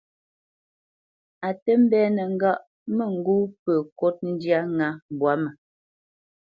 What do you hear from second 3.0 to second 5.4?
ŋgó pə kot ndyâ ŋá mbwǎ